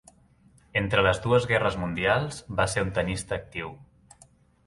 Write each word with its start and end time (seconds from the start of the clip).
Entre 0.79 1.01
les 1.07 1.19
dues 1.25 1.43
guerres 1.51 1.75
mundials, 1.83 2.39
va 2.61 2.67
ser 2.73 2.85
un 2.87 2.89
tennista 2.95 3.37
actiu. 3.41 3.73